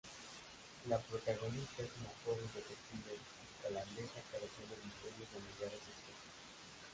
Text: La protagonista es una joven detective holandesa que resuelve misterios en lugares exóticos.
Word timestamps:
La 0.89 0.97
protagonista 0.97 1.83
es 1.83 1.91
una 1.99 2.09
joven 2.25 2.49
detective 2.55 3.19
holandesa 3.69 4.17
que 4.31 4.39
resuelve 4.41 4.81
misterios 4.83 5.29
en 5.37 5.43
lugares 5.53 5.77
exóticos. 5.77 6.39